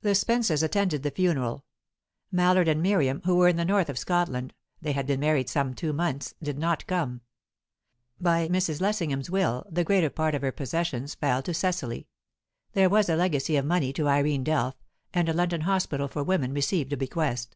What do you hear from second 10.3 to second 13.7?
of her possessions fell to Cecily; there was a legacy of